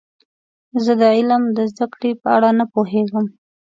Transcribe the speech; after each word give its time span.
زه 0.83 0.93
د 1.01 1.03
علم 1.15 1.43
د 1.57 1.57
زده 1.71 1.85
کړې 1.93 2.11
په 2.21 2.27
اړه 2.35 2.49
نه 2.59 2.65
پوهیږم. 2.73 3.25